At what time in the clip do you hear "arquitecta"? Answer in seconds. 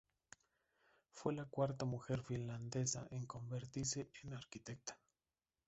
4.33-4.97